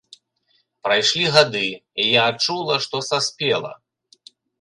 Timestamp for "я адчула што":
2.19-3.03